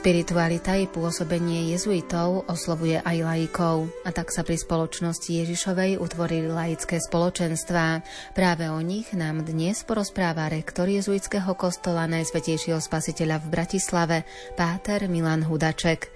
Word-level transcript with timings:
Spiritualita 0.00 0.80
i 0.80 0.88
pôsobenie 0.88 1.76
jezuitov 1.76 2.48
oslovuje 2.48 3.04
aj 3.04 3.20
laikov 3.20 3.92
a 4.00 4.08
tak 4.08 4.32
sa 4.32 4.40
pri 4.40 4.56
spoločnosti 4.56 5.28
Ježišovej 5.28 6.00
utvorili 6.00 6.48
laické 6.48 6.96
spoločenstvá. 6.96 8.00
Práve 8.32 8.72
o 8.72 8.80
nich 8.80 9.12
nám 9.12 9.44
dnes 9.44 9.84
porozpráva 9.84 10.48
rektor 10.48 10.88
jezuitského 10.88 11.52
kostola 11.52 12.08
Najsvetejšieho 12.08 12.80
spasiteľa 12.80 13.44
v 13.44 13.46
Bratislave, 13.52 14.18
páter 14.56 15.04
Milan 15.04 15.44
Hudaček. 15.44 16.08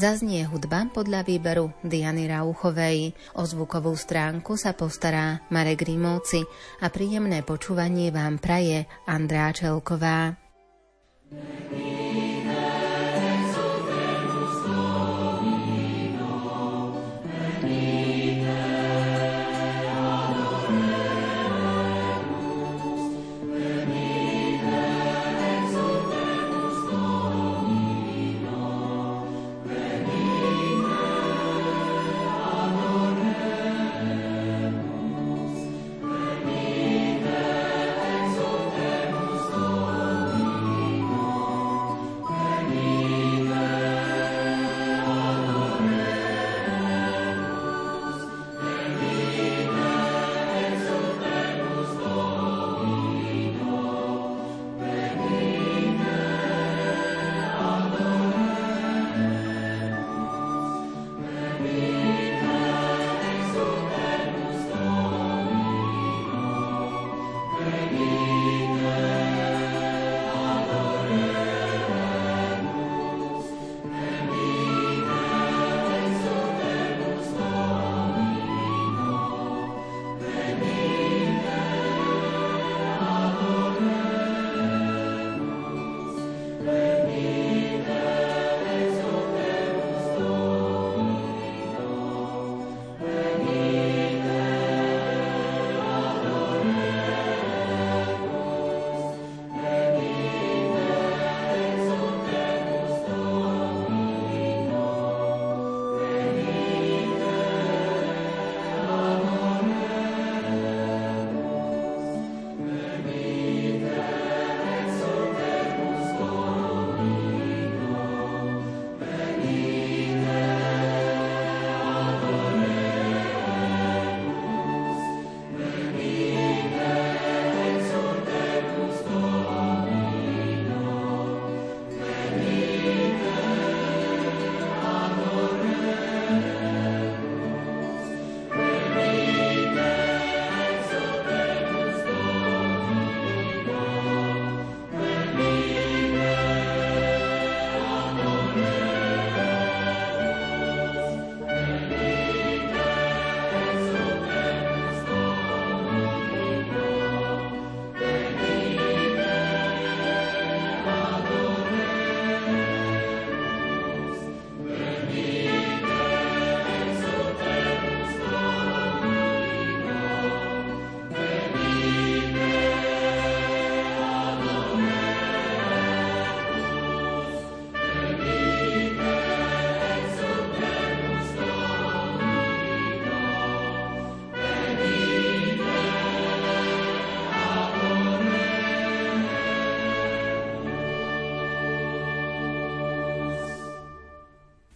Zaznie 0.00 0.48
hudba 0.48 0.88
podľa 0.88 1.20
výberu 1.28 1.76
Diany 1.84 2.32
Rauchovej. 2.32 3.12
O 3.36 3.44
zvukovú 3.44 3.92
stránku 4.00 4.56
sa 4.56 4.72
postará 4.72 5.44
Marek 5.52 5.84
Rímovci 5.84 6.40
a 6.80 6.88
príjemné 6.88 7.44
počúvanie 7.44 8.08
vám 8.08 8.40
praje 8.40 8.88
Andrá 9.04 9.52
Čelková. 9.52 10.40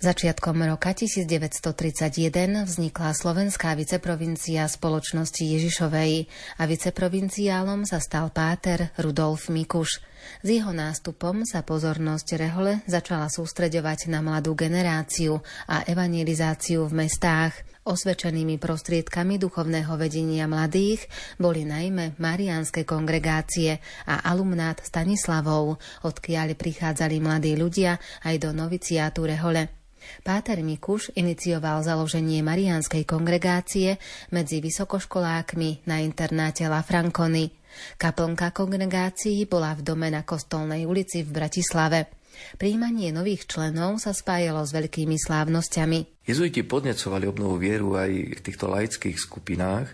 Začiatkom 0.00 0.64
roka 0.64 0.96
1931 0.96 2.64
vznikla 2.64 3.12
slovenská 3.12 3.76
viceprovincia 3.76 4.64
spoločnosti 4.64 5.44
Ježišovej 5.44 6.24
a 6.56 6.62
viceprovinciálom 6.64 7.84
sa 7.84 8.00
stal 8.00 8.32
páter 8.32 8.96
Rudolf 8.96 9.52
Mikuš. 9.52 10.00
S 10.40 10.48
jeho 10.48 10.72
nástupom 10.72 11.44
sa 11.44 11.60
pozornosť 11.60 12.40
Rehole 12.40 12.80
začala 12.88 13.28
sústreďovať 13.28 14.08
na 14.08 14.24
mladú 14.24 14.56
generáciu 14.56 15.44
a 15.68 15.84
evangelizáciu 15.84 16.88
v 16.88 17.04
mestách. 17.04 17.52
Osvedčenými 17.84 18.56
prostriedkami 18.56 19.36
duchovného 19.36 20.00
vedenia 20.00 20.48
mladých 20.48 21.04
boli 21.36 21.68
najmä 21.68 22.16
mariánske 22.16 22.88
kongregácie 22.88 23.76
a 24.08 24.24
alumnát 24.32 24.80
Stanislavov, 24.80 25.76
odkiaľ 26.08 26.56
prichádzali 26.56 27.20
mladí 27.20 27.52
ľudia 27.52 28.00
aj 28.24 28.34
do 28.40 28.56
noviciátu 28.56 29.28
Rehole. 29.28 29.79
Páter 30.20 30.60
Mikuš 30.60 31.14
inicioval 31.16 31.80
založenie 31.82 32.44
Mariánskej 32.44 33.08
kongregácie 33.08 33.96
medzi 34.34 34.60
vysokoškolákmi 34.60 35.88
na 35.88 36.02
internáte 36.04 36.66
La 36.66 36.84
Franconi. 36.84 37.50
Kaplnka 37.96 38.50
kongregácií 38.50 39.46
bola 39.46 39.72
v 39.78 39.86
dome 39.86 40.10
na 40.10 40.26
Kostolnej 40.26 40.84
ulici 40.84 41.22
v 41.22 41.30
Bratislave. 41.30 42.10
Príjmanie 42.58 43.10
nových 43.10 43.46
členov 43.46 43.98
sa 43.98 44.14
spájalo 44.14 44.62
s 44.62 44.74
veľkými 44.74 45.16
slávnosťami. 45.18 46.26
Jezuiti 46.26 46.62
podnecovali 46.62 47.26
obnovu 47.26 47.58
vieru 47.58 47.98
aj 47.98 48.10
v 48.38 48.40
týchto 48.42 48.70
laických 48.70 49.18
skupinách. 49.18 49.88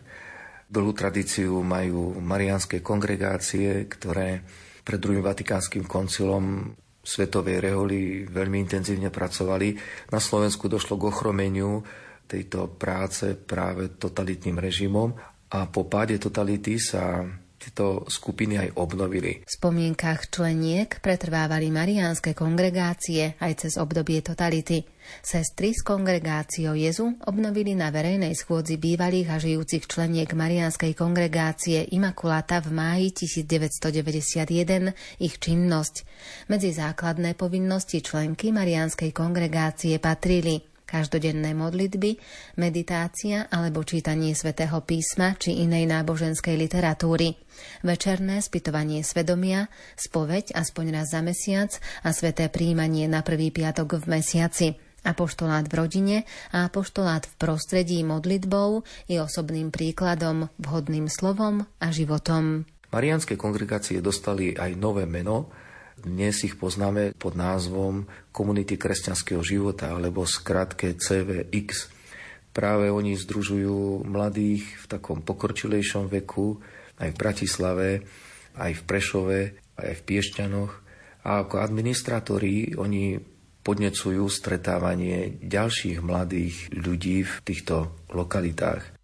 Dlhú 0.67 0.93
tradíciu 0.93 1.63
majú 1.63 2.19
mariánske 2.19 2.83
kongregácie, 2.83 3.87
ktoré 3.87 4.43
pred 4.83 4.99
druhým 4.99 5.23
vatikánskym 5.23 5.87
koncilom 5.87 6.75
svetovej 7.07 7.63
reholi 7.63 8.27
veľmi 8.27 8.59
intenzívne 8.67 9.15
pracovali. 9.15 9.79
Na 10.11 10.19
Slovensku 10.19 10.67
došlo 10.67 10.99
k 10.99 11.07
ochromeniu 11.07 11.87
tejto 12.27 12.75
práce 12.75 13.39
práve 13.39 13.95
totalitným 13.95 14.59
režimom 14.59 15.15
a 15.55 15.71
po 15.71 15.87
páde 15.87 16.19
totality 16.19 16.83
sa 16.83 17.23
tieto 17.67 18.07
skupiny 18.07 18.63
aj 18.63 18.79
obnovili. 18.79 19.43
V 19.43 19.51
spomienkach 19.51 20.31
členiek 20.31 21.03
pretrvávali 21.03 21.75
mariánske 21.75 22.31
kongregácie 22.31 23.35
aj 23.43 23.67
cez 23.67 23.75
obdobie 23.75 24.23
totality. 24.23 24.87
Sestry 25.23 25.71
s 25.75 25.83
kongregáciou 25.87 26.75
Jezu 26.75 27.15
obnovili 27.27 27.75
na 27.79 27.95
verejnej 27.95 28.35
schôdzi 28.35 28.79
bývalých 28.79 29.29
a 29.31 29.39
žijúcich 29.39 29.87
členiek 29.87 30.35
Mariánskej 30.35 30.99
kongregácie 30.99 31.87
Imakulata 31.95 32.59
v 32.59 32.75
máji 32.75 33.15
1991 33.15 34.91
ich 35.23 35.39
činnosť. 35.39 36.03
Medzi 36.51 36.75
základné 36.75 37.39
povinnosti 37.39 38.03
členky 38.03 38.51
Mariánskej 38.51 39.15
kongregácie 39.15 40.03
patrili 40.03 40.76
každodenné 40.87 41.53
modlitby, 41.53 42.17
meditácia 42.57 43.51
alebo 43.51 43.83
čítanie 43.83 44.33
svätého 44.33 44.79
písma 44.87 45.35
či 45.37 45.67
inej 45.67 45.91
náboženskej 45.91 46.55
literatúry, 46.55 47.35
večerné 47.83 48.39
spytovanie 48.41 49.03
svedomia, 49.03 49.67
spoveď 49.99 50.55
aspoň 50.55 50.85
raz 50.95 51.13
za 51.13 51.21
mesiac 51.21 51.71
a 52.07 52.15
sveté 52.15 52.47
príjmanie 52.47 53.11
na 53.11 53.21
prvý 53.27 53.51
piatok 53.51 54.01
v 54.01 54.17
mesiaci 54.17 54.69
apoštolát 55.07 55.71
v 55.71 55.75
rodine 55.79 56.17
a 56.51 56.67
apoštolát 56.67 57.31
v 57.31 57.35
prostredí 57.39 58.03
modlitbou 58.03 58.83
i 59.07 59.23
osobným 59.23 59.71
príkladom, 59.71 60.51
vhodným 60.59 61.07
slovom 61.07 61.63
a 61.79 61.87
životom. 61.95 62.67
Marianské 62.91 63.39
kongregácie 63.39 64.03
dostali 64.03 64.59
aj 64.59 64.75
nové 64.75 65.07
meno, 65.07 65.51
dnes 66.01 66.45
ich 66.45 66.61
poznáme 66.61 67.17
pod 67.17 67.35
názvom 67.35 68.05
Komunity 68.33 68.77
kresťanského 68.77 69.41
života 69.41 69.93
alebo 69.93 70.29
skratke 70.29 70.93
CVX. 70.97 71.89
Práve 72.53 72.89
oni 72.93 73.17
združujú 73.17 74.05
mladých 74.05 74.65
v 74.65 74.85
takom 74.89 75.21
pokročilejšom 75.25 76.09
veku 76.09 76.61
aj 77.01 77.13
v 77.13 77.21
Bratislave, 77.21 77.89
aj 78.57 78.73
v 78.73 78.83
Prešove, 78.85 79.41
aj 79.77 79.93
v 79.93 80.05
Piešťanoch. 80.05 80.73
A 81.27 81.45
ako 81.45 81.61
administratóri 81.61 82.77
oni 82.79 83.21
podnecujú 83.67 84.31
stretávanie 84.31 85.43
ďalších 85.43 85.99
mladých 85.99 86.71
ľudí 86.71 87.27
v 87.27 87.35
týchto 87.43 88.07
lokalitách. 88.15 88.95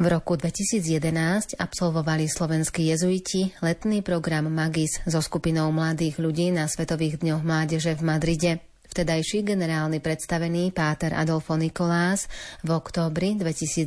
V 0.00 0.08
roku 0.08 0.32
2011 0.32 1.60
absolvovali 1.60 2.24
slovenskí 2.24 2.88
jezuiti 2.88 3.52
letný 3.60 4.00
program 4.00 4.48
Magis 4.48 4.96
so 5.04 5.20
skupinou 5.20 5.68
mladých 5.76 6.16
ľudí 6.16 6.48
na 6.56 6.64
Svetových 6.72 7.20
dňoch 7.20 7.44
mládeže 7.44 8.00
v 8.00 8.08
Madride. 8.08 8.52
Vtedajší 8.88 9.44
generálny 9.44 10.00
predstavený 10.00 10.72
Páter 10.72 11.12
Adolfo 11.12 11.52
Nikolás 11.60 12.32
v 12.64 12.80
októbri 12.80 13.36
2011 13.36 13.84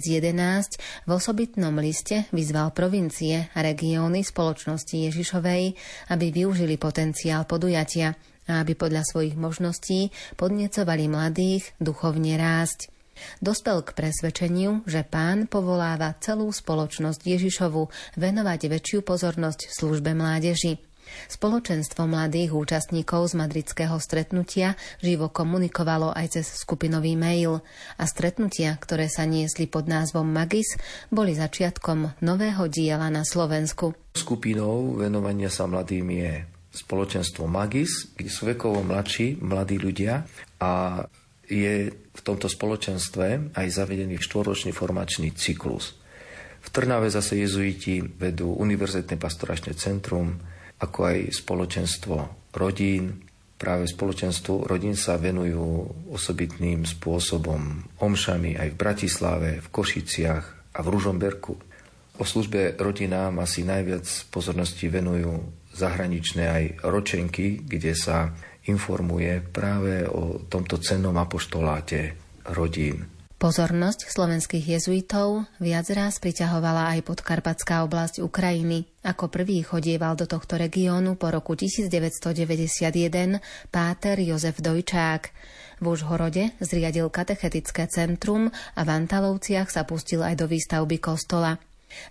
v 1.01 1.09
osobitnom 1.09 1.73
liste 1.81 2.29
vyzval 2.29 2.77
provincie 2.77 3.49
a 3.49 3.65
regióny 3.65 4.21
spoločnosti 4.21 5.09
Ježišovej, 5.09 5.63
aby 6.13 6.25
využili 6.29 6.77
potenciál 6.77 7.49
podujatia 7.49 8.13
a 8.45 8.61
aby 8.61 8.77
podľa 8.77 9.01
svojich 9.01 9.33
možností 9.33 10.13
podnecovali 10.37 11.09
mladých 11.09 11.73
duchovne 11.81 12.37
rásť. 12.37 12.92
Dospel 13.43 13.83
k 13.83 13.95
presvedčeniu, 13.95 14.85
že 14.87 15.03
pán 15.07 15.47
povoláva 15.47 16.15
celú 16.19 16.49
spoločnosť 16.49 17.21
Ježišovu 17.23 17.89
venovať 18.19 18.71
väčšiu 18.71 18.99
pozornosť 19.03 19.71
službe 19.71 20.15
mládeži. 20.15 20.79
Spoločenstvo 21.29 22.07
mladých 22.07 22.55
účastníkov 22.55 23.31
z 23.31 23.33
madridského 23.37 23.97
stretnutia 23.99 24.79
živo 25.03 25.29
komunikovalo 25.29 26.09
aj 26.15 26.39
cez 26.39 26.45
skupinový 26.63 27.13
mail 27.13 27.61
a 27.99 28.03
stretnutia, 28.07 28.73
ktoré 28.79 29.11
sa 29.11 29.27
niesli 29.27 29.69
pod 29.69 29.85
názvom 29.85 30.25
Magis, 30.25 30.73
boli 31.13 31.35
začiatkom 31.37 32.23
nového 32.23 32.65
diela 32.71 33.11
na 33.13 33.27
Slovensku. 33.27 33.93
Skupinou 34.17 34.97
venovania 34.97 35.51
sa 35.51 35.69
mladým 35.69 36.07
je 36.13 36.31
spoločenstvo 36.73 37.45
Magis, 37.45 38.09
kde 38.17 38.29
sú 38.33 38.49
vekovo 38.49 38.81
mladší 38.81 39.37
mladí 39.37 39.77
ľudia 39.77 40.25
a 40.57 41.03
je 41.47 41.91
v 41.91 42.21
tomto 42.21 42.47
spoločenstve 42.47 43.55
aj 43.57 43.67
zavedený 43.67 44.21
štvoročný 44.21 44.71
formačný 44.71 45.33
cyklus. 45.35 45.97
V 46.63 46.67
Trnave 46.71 47.11
zase 47.11 47.35
jezuiti 47.43 47.99
vedú 47.99 48.55
Univerzitné 48.55 49.19
pastoračné 49.19 49.75
centrum, 49.75 50.39
ako 50.79 50.99
aj 51.11 51.17
spoločenstvo 51.35 52.15
rodín. 52.55 53.27
Práve 53.59 53.87
spoločenstvu 53.87 54.67
rodín 54.67 54.95
sa 54.95 55.19
venujú 55.19 55.87
osobitným 56.11 56.87
spôsobom 56.87 57.83
omšami 57.99 58.59
aj 58.59 58.67
v 58.75 58.79
Bratislave, 58.79 59.49
v 59.59 59.67
Košiciach 59.71 60.45
a 60.75 60.79
v 60.83 60.87
Ružomberku. 60.87 61.53
O 62.19 62.23
službe 62.23 62.77
rodinám 62.79 63.39
asi 63.41 63.65
najviac 63.65 64.05
pozornosti 64.29 64.85
venujú 64.87 65.43
zahraničné 65.73 66.43
aj 66.45 66.63
ročenky, 66.85 67.59
kde 67.59 67.97
sa 67.97 68.31
informuje 68.67 69.43
práve 69.43 70.07
o 70.07 70.39
tomto 70.47 70.79
cennom 70.79 71.15
apoštoláte 71.19 72.15
rodín. 72.51 73.13
Pozornosť 73.43 74.07
slovenských 74.07 74.79
jezuitov 74.79 75.43
viac 75.59 75.83
raz 75.91 76.15
priťahovala 76.23 76.95
aj 76.95 76.99
podkarpatská 77.03 77.83
oblasť 77.83 78.23
Ukrajiny. 78.23 78.87
Ako 79.03 79.27
prvý 79.27 79.59
chodieval 79.67 80.15
do 80.15 80.23
tohto 80.23 80.55
regiónu 80.55 81.19
po 81.19 81.27
roku 81.27 81.51
1991 81.51 83.43
páter 83.67 84.15
Jozef 84.23 84.63
Dojčák. 84.63 85.35
V 85.83 85.85
Užhorode 85.91 86.55
zriadil 86.63 87.11
katechetické 87.11 87.83
centrum 87.91 88.47
a 88.79 88.81
v 88.87 88.89
Antalovciach 88.95 89.67
sa 89.67 89.83
pustil 89.83 90.23
aj 90.23 90.39
do 90.39 90.47
výstavby 90.47 91.03
kostola. 91.03 91.59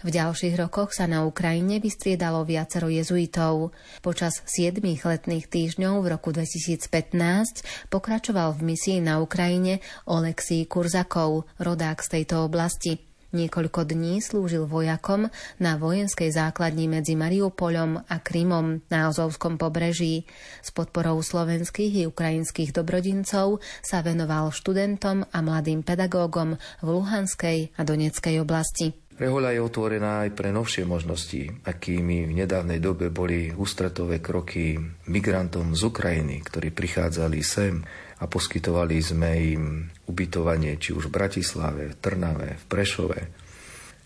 V 0.02 0.08
ďalších 0.10 0.54
rokoch 0.58 0.94
sa 0.94 1.08
na 1.10 1.24
Ukrajine 1.26 1.78
vystriedalo 1.78 2.42
viacero 2.42 2.90
jezuitov. 2.90 3.74
Počas 4.02 4.42
7 4.46 4.82
letných 4.82 5.46
týždňov 5.46 6.02
v 6.02 6.06
roku 6.12 6.34
2015 6.34 7.90
pokračoval 7.90 8.58
v 8.58 8.74
misii 8.74 8.98
na 9.02 9.22
Ukrajine 9.22 9.84
Oleksij 10.08 10.66
Kurzakov, 10.66 11.46
rodák 11.58 11.98
z 12.02 12.08
tejto 12.20 12.46
oblasti. 12.46 13.12
Niekoľko 13.32 13.88
dní 13.88 14.20
slúžil 14.20 14.68
vojakom 14.68 15.32
na 15.56 15.80
vojenskej 15.80 16.28
základni 16.28 16.84
medzi 16.84 17.16
Mariupolom 17.16 18.04
a 18.04 18.20
Krymom 18.20 18.84
na 18.92 19.08
Azovskom 19.08 19.56
pobreží. 19.56 20.28
S 20.60 20.68
podporou 20.68 21.16
slovenských 21.24 22.04
i 22.04 22.08
ukrajinských 22.12 22.76
dobrodincov 22.76 23.64
sa 23.80 24.04
venoval 24.04 24.52
študentom 24.52 25.24
a 25.32 25.38
mladým 25.40 25.80
pedagógom 25.80 26.60
v 26.84 26.86
Luhanskej 26.92 27.72
a 27.72 27.80
Doneckej 27.88 28.36
oblasti. 28.44 29.01
Rehoľa 29.22 29.54
je 29.54 29.62
otvorená 29.62 30.26
aj 30.26 30.34
pre 30.34 30.50
novšie 30.50 30.82
možnosti, 30.82 31.62
akými 31.62 32.26
v 32.26 32.42
nedávnej 32.42 32.82
dobe 32.82 33.06
boli 33.06 33.54
ústretové 33.54 34.18
kroky 34.18 34.74
migrantom 35.06 35.78
z 35.78 35.82
Ukrajiny, 35.86 36.42
ktorí 36.42 36.74
prichádzali 36.74 37.38
sem 37.38 37.86
a 38.18 38.26
poskytovali 38.26 38.98
sme 38.98 39.30
im 39.38 39.62
ubytovanie 40.10 40.74
či 40.74 40.90
už 40.90 41.06
v 41.06 41.22
Bratislave, 41.22 41.94
v 41.94 41.98
Trnave, 42.02 42.58
v 42.58 42.64
Prešove 42.66 43.20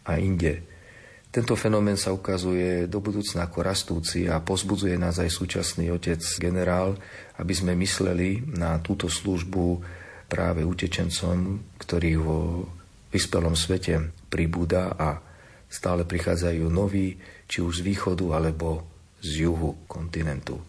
a 0.04 0.20
inde. 0.20 0.60
Tento 1.32 1.56
fenomén 1.56 1.96
sa 1.96 2.12
ukazuje 2.12 2.84
do 2.84 3.00
budúcna 3.00 3.48
ako 3.48 3.58
rastúci 3.64 4.28
a 4.28 4.44
pozbudzuje 4.44 5.00
nás 5.00 5.16
aj 5.16 5.32
súčasný 5.32 5.96
otec 5.96 6.20
generál, 6.36 6.92
aby 7.40 7.56
sme 7.56 7.72
mysleli 7.72 8.44
na 8.52 8.76
túto 8.84 9.08
službu 9.08 9.80
práve 10.28 10.60
utečencom, 10.60 11.64
ktorí 11.80 12.20
vo 12.20 12.68
vyspelom 13.16 13.56
svete 13.56 14.12
pribúda 14.28 14.92
a 14.92 15.24
stále 15.72 16.04
prichádzajú 16.04 16.68
noví, 16.68 17.16
či 17.48 17.64
už 17.64 17.80
z 17.80 17.86
východu 17.88 18.36
alebo 18.36 18.84
z 19.24 19.48
juhu 19.48 19.88
kontinentu. 19.88 20.60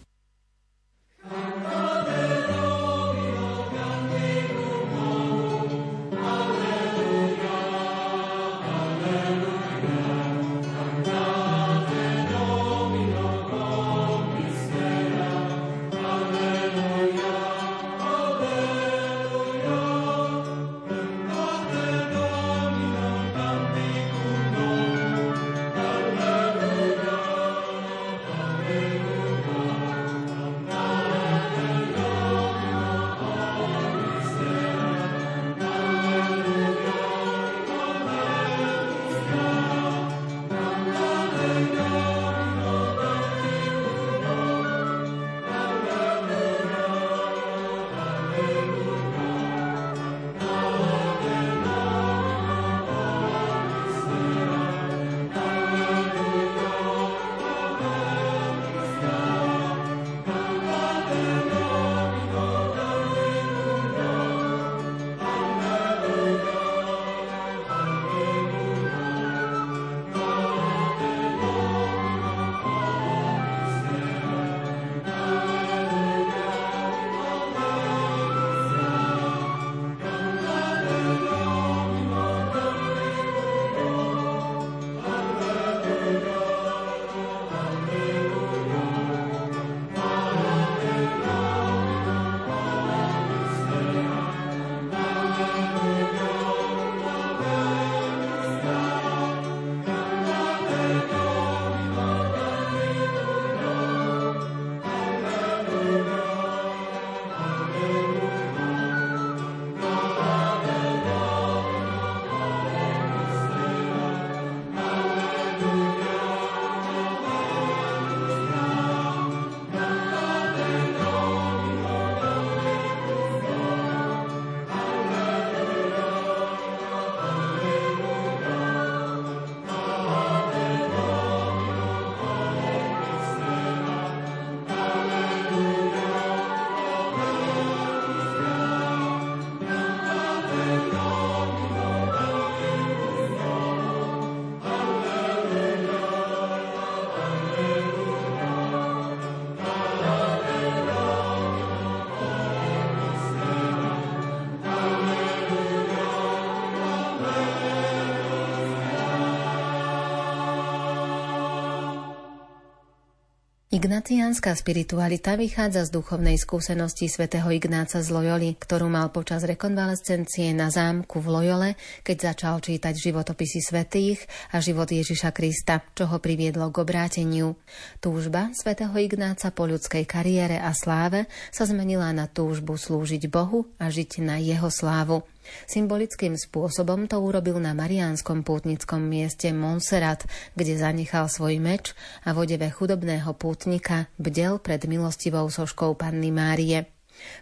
Ignaciánska 163.77 164.57
spiritualita 164.57 165.37
vychádza 165.37 165.85
z 165.85 166.01
duchovnej 166.01 166.41
skúsenosti 166.41 167.05
svätého 167.13 167.45
Ignáca 167.53 168.01
z 168.01 168.09
Loyoli, 168.09 168.57
ktorú 168.57 168.89
mal 168.89 169.13
počas 169.13 169.45
rekonvalescencie 169.45 170.49
na 170.57 170.73
zámku 170.73 171.21
v 171.21 171.27
Loyole, 171.29 171.69
keď 172.01 172.33
začal 172.33 172.57
čítať 172.57 172.97
životopisy 172.97 173.61
svetých 173.61 174.25
a 174.49 174.65
život 174.65 174.89
Ježiša 174.89 175.29
Krista, 175.29 175.85
čo 175.93 176.09
ho 176.09 176.17
priviedlo 176.17 176.73
k 176.73 176.81
obráteniu. 176.81 177.53
Túžba 178.01 178.49
svätého 178.57 178.97
Ignáca 178.97 179.53
po 179.53 179.69
ľudskej 179.69 180.09
kariére 180.09 180.57
a 180.57 180.73
sláve 180.73 181.29
sa 181.53 181.69
zmenila 181.69 182.09
na 182.17 182.25
túžbu 182.25 182.81
slúžiť 182.81 183.29
Bohu 183.29 183.69
a 183.77 183.93
žiť 183.93 184.25
na 184.25 184.41
jeho 184.41 184.73
slávu. 184.73 185.21
Symbolickým 185.69 186.33
spôsobom 186.35 187.05
to 187.05 187.21
urobil 187.21 187.61
na 187.61 187.77
mariánskom 187.77 188.41
pútnickom 188.41 189.05
mieste 189.05 189.53
Montserrat, 189.53 190.25
kde 190.57 190.81
zanechal 190.81 191.29
svoj 191.29 191.61
meč 191.61 191.93
a 192.25 192.33
v 192.33 192.43
chudobného 192.73 193.31
pútnika 193.37 194.09
bdel 194.17 194.57
pred 194.57 194.83
milostivou 194.89 195.47
soškou 195.47 195.93
Panny 195.95 196.33
Márie. 196.33 196.96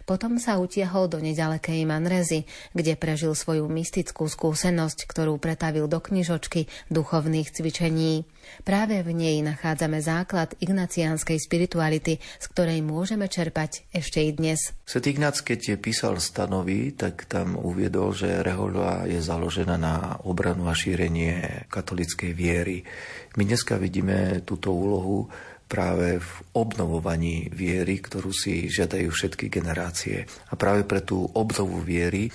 Potom 0.08 0.38
sa 0.38 0.58
utiahol 0.60 1.10
do 1.10 1.18
nedalekej 1.18 1.82
Manrezy, 1.86 2.44
kde 2.72 2.94
prežil 2.94 3.34
svoju 3.34 3.66
mystickú 3.66 4.26
skúsenosť, 4.26 5.08
ktorú 5.08 5.36
pretavil 5.38 5.86
do 5.86 5.98
knižočky 5.98 6.70
duchovných 6.90 7.50
cvičení. 7.50 8.28
Práve 8.62 9.02
v 9.02 9.10
nej 9.10 9.42
nachádzame 9.42 9.98
základ 9.98 10.54
ignaciánskej 10.62 11.38
spirituality, 11.42 12.22
z 12.22 12.46
ktorej 12.54 12.78
môžeme 12.82 13.26
čerpať 13.26 13.90
ešte 13.90 14.22
i 14.22 14.30
dnes. 14.30 14.70
Svet 14.86 15.10
Ignác, 15.10 15.42
keď 15.42 15.74
je 15.74 15.76
písal 15.76 16.22
stanovy, 16.22 16.94
tak 16.94 17.26
tam 17.26 17.58
uviedol, 17.58 18.14
že 18.14 18.46
rehoľa 18.46 19.10
je 19.10 19.18
založená 19.18 19.74
na 19.74 20.22
obranu 20.22 20.70
a 20.70 20.74
šírenie 20.78 21.66
katolickej 21.66 22.32
viery. 22.32 22.86
My 23.34 23.42
dneska 23.44 23.76
vidíme 23.82 24.46
túto 24.46 24.70
úlohu 24.70 25.26
práve 25.66 26.22
v 26.22 26.30
obnovovaní 26.54 27.50
viery, 27.50 27.98
ktorú 27.98 28.30
si 28.30 28.70
žiadajú 28.70 29.10
všetky 29.10 29.50
generácie. 29.50 30.26
A 30.50 30.54
práve 30.54 30.86
pre 30.86 31.02
tú 31.02 31.26
obnovu 31.34 31.82
viery 31.82 32.30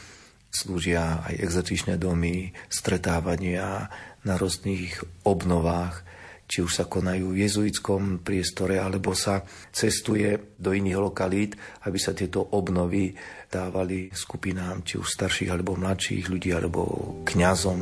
slúžia 0.52 1.24
aj 1.24 1.40
exotičné 1.40 1.96
domy, 1.96 2.52
stretávania 2.68 3.88
na 4.28 4.36
rôznych 4.36 5.00
obnovách, 5.24 6.04
či 6.52 6.60
už 6.60 6.84
sa 6.84 6.86
konajú 6.92 7.32
v 7.32 7.48
jezuitskom 7.48 8.28
priestore, 8.28 8.76
alebo 8.76 9.16
sa 9.16 9.48
cestuje 9.72 10.60
do 10.60 10.76
iných 10.76 11.00
lokalít, 11.00 11.56
aby 11.88 11.96
sa 11.96 12.12
tieto 12.12 12.44
obnovy 12.44 13.16
dávali 13.48 14.12
skupinám, 14.12 14.84
či 14.84 15.00
už 15.00 15.08
starších 15.08 15.48
alebo 15.48 15.80
mladších 15.80 16.28
ľudí, 16.28 16.52
alebo 16.52 16.84
kňazom 17.24 17.80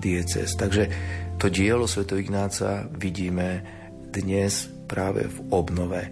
dieces. 0.00 0.56
Takže 0.56 0.88
to 1.36 1.52
dielo 1.52 1.84
Sv. 1.84 2.08
Ignáca 2.16 2.88
vidíme 2.88 3.60
dnes 4.08 4.77
práve 4.88 5.28
v 5.28 5.38
obnove. 5.52 6.02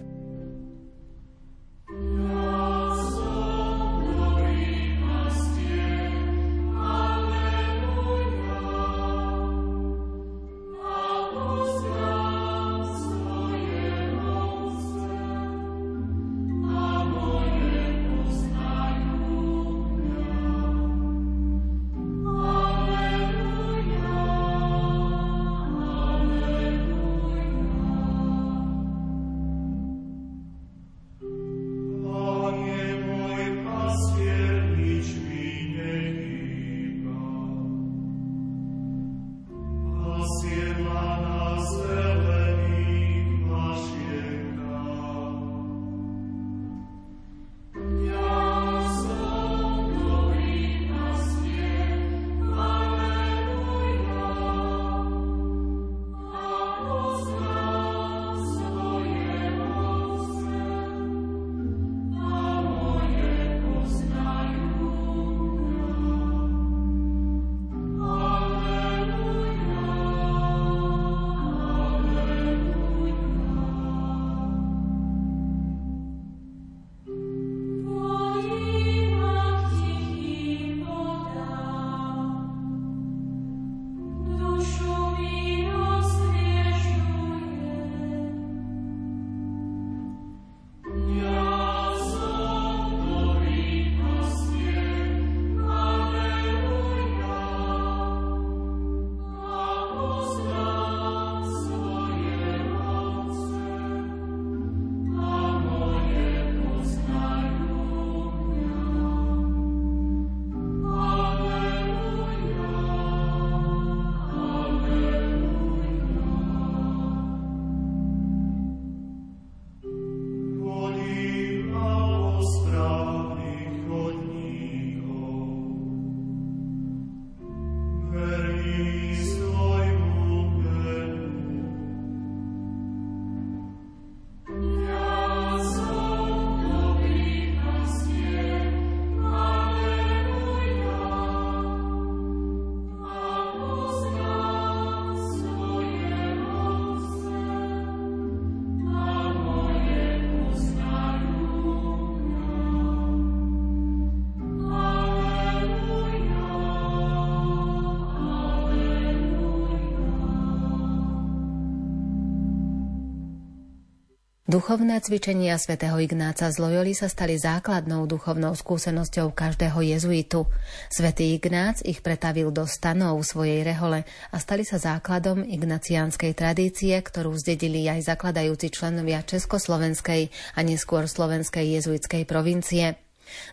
Duchovné 164.57 164.97
cvičenia 165.05 165.53
svätého 165.61 166.01
Ignáca 166.01 166.49
z 166.49 166.57
Loyoli 166.57 166.97
sa 166.97 167.05
stali 167.05 167.37
základnou 167.37 168.09
duchovnou 168.09 168.57
skúsenosťou 168.57 169.29
každého 169.29 169.85
jezuitu. 169.85 170.49
Svetý 170.89 171.37
Ignác 171.37 171.85
ich 171.85 172.01
pretavil 172.01 172.49
do 172.49 172.65
stanov 172.65 173.21
svojej 173.21 173.61
rehole 173.61 174.01
a 174.33 174.37
stali 174.41 174.65
sa 174.65 174.81
základom 174.81 175.45
ignaciánskej 175.45 176.33
tradície, 176.33 176.97
ktorú 176.97 177.37
zdedili 177.37 177.85
aj 177.85 178.09
zakladajúci 178.09 178.73
členovia 178.73 179.21
Československej 179.21 180.33
a 180.57 180.59
neskôr 180.65 181.05
slovenskej 181.05 181.77
jezuitskej 181.77 182.25
provincie. 182.25 182.97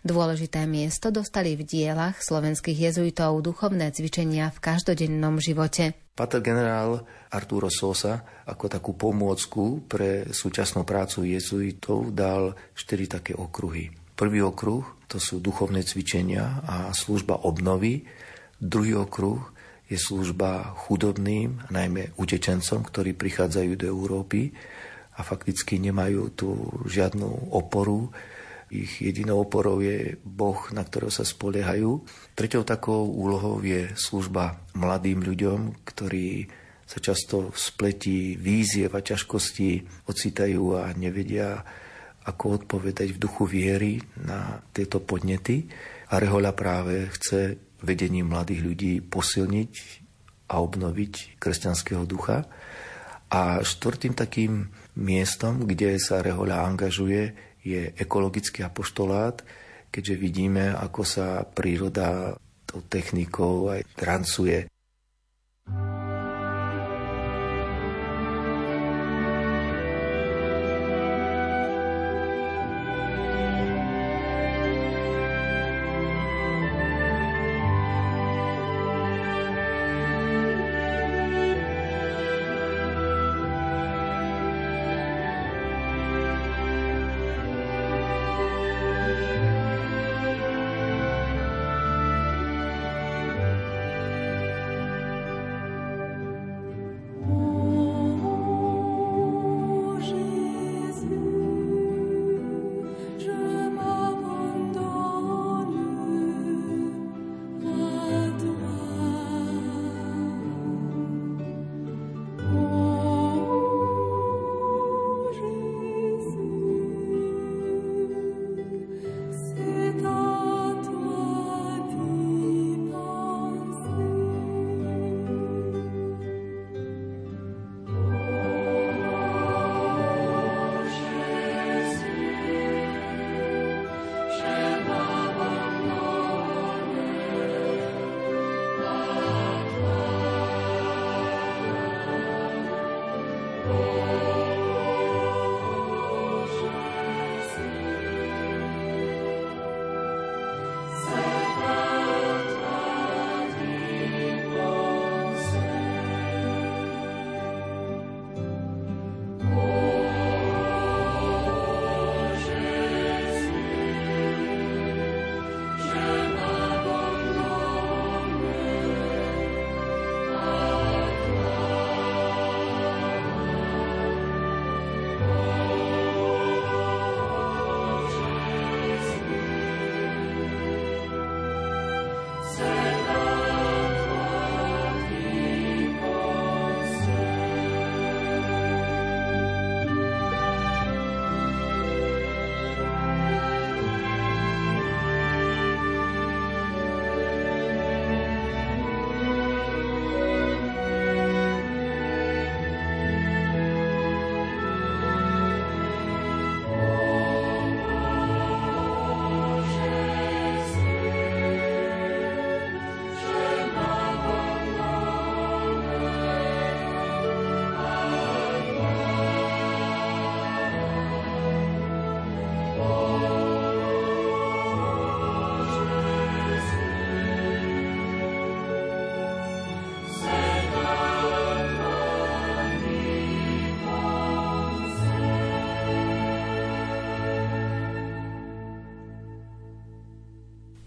Dôležité 0.02 0.64
miesto 0.68 1.08
dostali 1.14 1.58
v 1.58 1.66
dielach 1.66 2.20
slovenských 2.20 2.92
jezuitov 2.92 3.42
duchovné 3.44 3.90
cvičenia 3.90 4.50
v 4.54 4.58
každodennom 4.58 5.40
živote. 5.40 5.96
Pater 6.14 6.38
generál 6.38 7.02
Arturo 7.34 7.66
Sosa 7.66 8.22
ako 8.46 8.70
takú 8.70 8.94
pomôcku 8.94 9.82
pre 9.90 10.30
súčasnú 10.30 10.86
prácu 10.86 11.26
jezuitov 11.26 12.14
dal 12.14 12.54
štyri 12.78 13.10
také 13.10 13.34
okruhy. 13.34 13.90
Prvý 14.14 14.46
okruh 14.46 14.86
to 15.10 15.18
sú 15.18 15.42
duchovné 15.42 15.82
cvičenia 15.82 16.62
a 16.62 16.94
služba 16.94 17.42
obnovy. 17.42 18.06
Druhý 18.62 18.94
okruh 18.94 19.42
je 19.90 19.98
služba 19.98 20.74
chudobným, 20.86 21.66
najmä 21.68 22.16
utečencom, 22.16 22.86
ktorí 22.86 23.12
prichádzajú 23.18 23.72
do 23.74 23.86
Európy 23.90 24.54
a 25.14 25.20
fakticky 25.22 25.78
nemajú 25.78 26.22
tu 26.34 26.48
žiadnu 26.88 27.54
oporu, 27.54 28.10
ich 28.82 28.98
jedinou 28.98 29.46
oporou 29.46 29.78
je 29.78 30.18
Boh, 30.26 30.58
na 30.74 30.82
ktorého 30.82 31.14
sa 31.14 31.22
spoliehajú. 31.22 32.02
Tretou 32.34 32.66
takou 32.66 33.06
úlohou 33.06 33.62
je 33.62 33.94
služba 33.94 34.58
mladým 34.74 35.22
ľuďom, 35.22 35.86
ktorí 35.86 36.50
sa 36.84 36.98
často 37.00 37.54
v 37.54 37.58
spletí 37.58 38.18
víziev 38.36 38.92
a 38.92 39.00
ťažkostí 39.00 40.04
ocitajú 40.10 40.82
a 40.82 40.92
nevedia, 40.98 41.64
ako 42.24 42.64
odpovedať 42.64 43.16
v 43.16 43.22
duchu 43.22 43.44
viery 43.46 43.92
na 44.20 44.60
tieto 44.72 45.00
podnety. 45.00 45.68
A 46.12 46.20
Rehoľa 46.20 46.52
práve 46.52 47.08
chce 47.14 47.56
vedením 47.84 48.32
mladých 48.32 48.60
ľudí 48.64 48.92
posilniť 49.04 49.72
a 50.52 50.60
obnoviť 50.60 51.40
kresťanského 51.40 52.04
ducha. 52.04 52.48
A 53.32 53.64
štvrtým 53.64 54.14
takým 54.14 54.68
miestom, 55.00 55.64
kde 55.64 55.96
sa 55.98 56.22
Rehoľa 56.22 56.68
angažuje, 56.68 57.53
je 57.64 57.96
ekologický 57.96 58.60
apoštolát, 58.62 59.40
keďže 59.88 60.14
vidíme, 60.20 60.76
ako 60.76 61.02
sa 61.02 61.42
príroda 61.48 62.36
tou 62.68 62.84
technikou 62.84 63.72
aj 63.72 63.88
trancuje. 63.96 64.68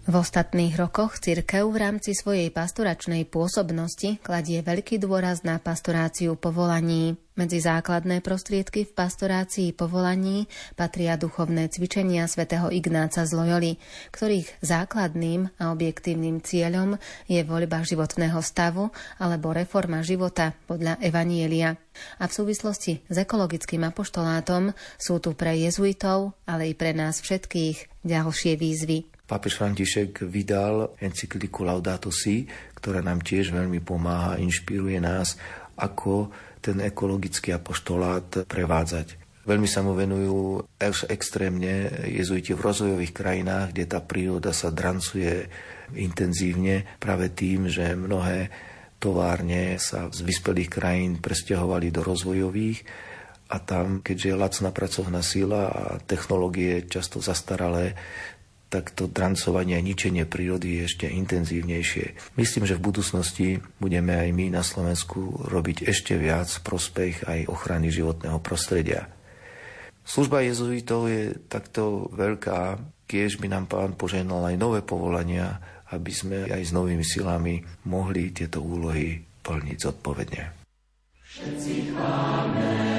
V 0.08 0.16
ostatných 0.16 0.72
rokoch 0.80 1.20
cirkev 1.20 1.68
v 1.68 1.84
rámci 1.84 2.16
svojej 2.16 2.48
pastoračnej 2.48 3.28
pôsobnosti 3.28 4.16
kladie 4.24 4.64
veľký 4.64 4.96
dôraz 4.96 5.44
na 5.44 5.60
pastoráciu 5.60 6.32
povolaní. 6.32 7.20
Medzi 7.36 7.60
základné 7.60 8.24
prostriedky 8.24 8.88
v 8.88 8.96
pastorácii 8.96 9.76
povolaní 9.76 10.48
patria 10.80 11.20
duchovné 11.20 11.68
cvičenia 11.68 12.24
svätého 12.24 12.72
Ignáca 12.72 13.28
z 13.28 13.36
Loyoli, 13.36 13.76
ktorých 14.08 14.64
základným 14.64 15.52
a 15.60 15.76
objektívnym 15.76 16.40
cieľom 16.40 16.96
je 17.28 17.44
voľba 17.44 17.84
životného 17.84 18.40
stavu 18.40 18.88
alebo 19.20 19.52
reforma 19.52 20.00
života 20.00 20.56
podľa 20.64 21.04
Evanielia. 21.04 21.76
A 22.16 22.24
v 22.24 22.32
súvislosti 22.32 23.04
s 23.12 23.16
ekologickým 23.20 23.84
apoštolátom 23.84 24.72
sú 24.96 25.20
tu 25.20 25.36
pre 25.36 25.52
jezuitov, 25.52 26.32
ale 26.48 26.72
i 26.72 26.74
pre 26.74 26.96
nás 26.96 27.20
všetkých 27.20 28.08
ďalšie 28.08 28.56
výzvy. 28.56 29.17
Pápež 29.28 29.60
František 29.60 30.24
vydal 30.24 30.96
encykliku 31.04 31.60
Laudato 31.60 32.08
Si, 32.08 32.48
ktorá 32.80 33.04
nám 33.04 33.20
tiež 33.20 33.52
veľmi 33.52 33.84
pomáha, 33.84 34.40
inšpiruje 34.40 34.96
nás, 35.04 35.36
ako 35.76 36.32
ten 36.64 36.80
ekologický 36.80 37.52
apoštolát 37.52 38.48
prevádzať. 38.48 39.20
Veľmi 39.44 39.68
sa 39.68 39.84
mu 39.84 39.92
venujú 39.92 40.64
extrémne 41.12 41.92
jezuiti 42.08 42.56
v 42.56 42.64
rozvojových 42.72 43.12
krajinách, 43.12 43.76
kde 43.76 43.84
tá 43.84 44.00
príroda 44.00 44.56
sa 44.56 44.72
drancuje 44.72 45.44
intenzívne 45.92 46.88
práve 46.96 47.28
tým, 47.28 47.68
že 47.68 47.96
mnohé 47.96 48.48
továrne 48.96 49.76
sa 49.76 50.08
z 50.08 50.24
vyspelých 50.24 50.72
krajín 50.72 51.20
presťahovali 51.20 51.92
do 51.92 52.00
rozvojových 52.00 52.80
a 53.48 53.56
tam, 53.60 54.04
keďže 54.04 54.28
je 54.28 54.36
lacná 54.36 54.70
pracovná 54.72 55.20
sila 55.24 55.62
a 55.68 55.82
technológie 56.04 56.84
často 56.84 57.20
zastaralé, 57.20 57.96
tak 58.68 58.92
to 58.92 59.08
drancovanie 59.08 59.80
a 59.80 59.84
ničenie 59.84 60.28
prírody 60.28 60.80
je 60.80 60.80
ešte 60.92 61.06
intenzívnejšie. 61.08 62.36
Myslím, 62.36 62.68
že 62.68 62.76
v 62.76 62.84
budúcnosti 62.84 63.48
budeme 63.80 64.12
aj 64.12 64.28
my 64.36 64.52
na 64.52 64.60
Slovensku 64.60 65.48
robiť 65.48 65.88
ešte 65.88 66.20
viac 66.20 66.52
prospech 66.60 67.24
aj 67.24 67.48
ochrany 67.48 67.88
životného 67.88 68.36
prostredia. 68.44 69.08
Služba 70.04 70.44
jezuitov 70.44 71.08
je 71.08 71.36
takto 71.48 72.08
veľká, 72.12 72.80
kiež 73.08 73.40
by 73.40 73.48
nám 73.52 73.68
pán 73.68 73.92
poženal 73.96 74.52
aj 74.52 74.56
nové 74.56 74.80
povolania, 74.84 75.60
aby 75.88 76.12
sme 76.12 76.48
aj 76.48 76.68
s 76.68 76.72
novými 76.72 77.04
silami 77.04 77.64
mohli 77.88 78.32
tieto 78.32 78.60
úlohy 78.60 79.20
plniť 79.44 79.78
zodpovedne. 79.80 80.44
Všetci 81.24 81.92
chváme. 81.92 82.97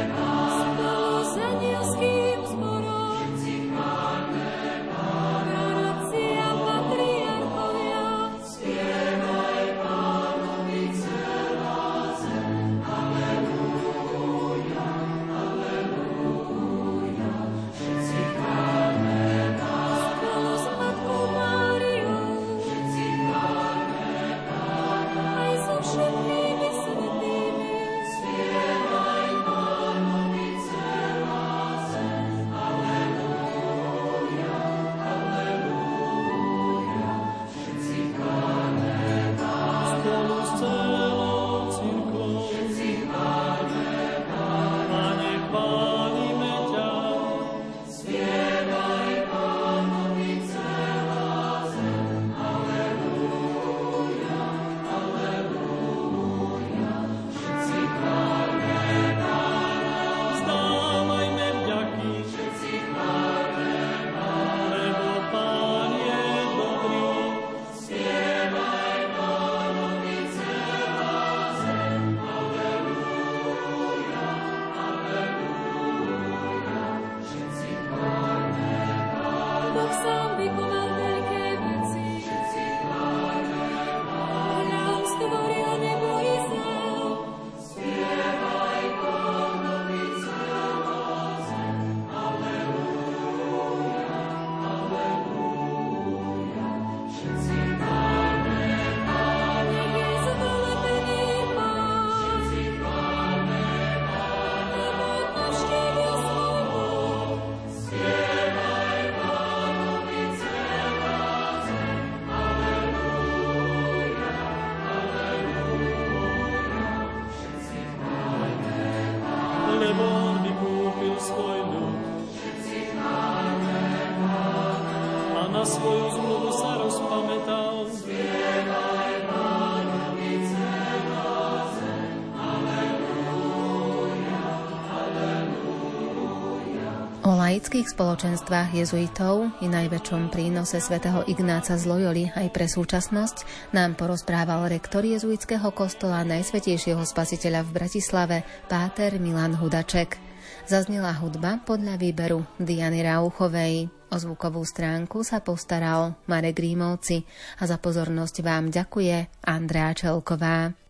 O 137.29 137.37
laických 137.37 137.93
spoločenstvách 137.93 138.73
jezuitov 138.73 139.53
i 139.61 139.69
najväčšom 139.69 140.33
prínose 140.33 140.81
svätého 140.81 141.21
Ignáca 141.29 141.77
z 141.77 141.85
Loyoli 141.85 142.25
aj 142.33 142.49
pre 142.49 142.65
súčasnosť 142.65 143.69
nám 143.69 143.93
porozprával 144.01 144.65
rektor 144.65 145.05
jezuitského 145.05 145.69
kostola 145.69 146.25
Najsvetejšieho 146.25 147.05
spasiteľa 147.05 147.69
v 147.69 147.73
Bratislave, 147.77 148.37
páter 148.65 149.21
Milan 149.21 149.53
Hudaček. 149.53 150.17
Zaznela 150.65 151.13
hudba 151.21 151.61
podľa 151.61 152.01
výberu 152.01 152.49
Diany 152.57 153.05
Rauchovej. 153.05 153.93
O 154.09 154.17
zvukovú 154.17 154.65
stránku 154.65 155.21
sa 155.21 155.37
postaral 155.37 156.17
Marek 156.25 156.57
Rímovci 156.57 157.29
a 157.61 157.69
za 157.69 157.77
pozornosť 157.77 158.41
vám 158.41 158.73
ďakuje 158.73 159.45
Andrea 159.45 159.93
Čelková. 159.93 160.88